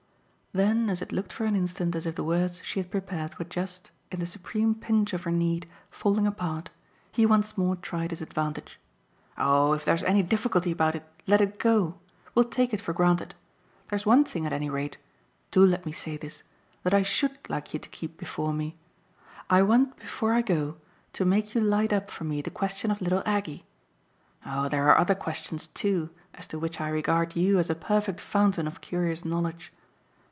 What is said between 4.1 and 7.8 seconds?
in the supreme pinch of her need, falling apart, he once more